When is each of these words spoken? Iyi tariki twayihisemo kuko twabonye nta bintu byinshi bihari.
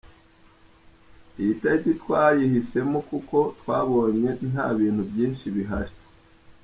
Iyi 1.39 1.53
tariki 1.61 1.91
twayihisemo 2.01 2.99
kuko 3.09 3.37
twabonye 3.59 4.29
nta 4.49 4.67
bintu 4.77 5.01
byinshi 5.11 5.45
bihari. 5.55 5.93